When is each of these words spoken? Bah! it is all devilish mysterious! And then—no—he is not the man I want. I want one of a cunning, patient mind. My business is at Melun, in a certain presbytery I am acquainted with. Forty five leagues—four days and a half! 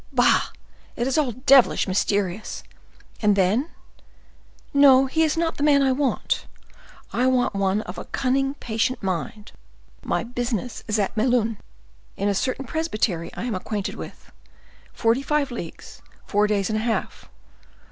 Bah! 0.11 0.49
it 0.95 1.05
is 1.05 1.15
all 1.15 1.33
devilish 1.33 1.87
mysterious! 1.87 2.63
And 3.21 3.35
then—no—he 3.35 5.21
is 5.21 5.37
not 5.37 5.57
the 5.57 5.63
man 5.63 5.83
I 5.83 5.91
want. 5.91 6.47
I 7.13 7.27
want 7.27 7.53
one 7.53 7.81
of 7.81 7.99
a 7.99 8.05
cunning, 8.05 8.55
patient 8.55 9.03
mind. 9.03 9.51
My 10.03 10.23
business 10.23 10.83
is 10.87 10.97
at 10.97 11.15
Melun, 11.15 11.59
in 12.17 12.27
a 12.27 12.33
certain 12.33 12.65
presbytery 12.65 13.31
I 13.35 13.43
am 13.43 13.53
acquainted 13.53 13.93
with. 13.93 14.31
Forty 14.91 15.21
five 15.21 15.51
leagues—four 15.51 16.47
days 16.47 16.71
and 16.71 16.79
a 16.79 16.83
half! 16.83 17.29